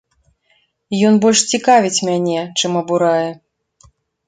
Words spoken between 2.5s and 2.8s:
чым